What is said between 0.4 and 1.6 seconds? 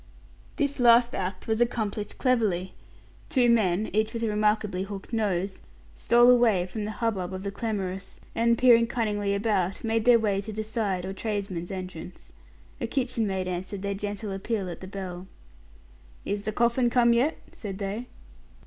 This last act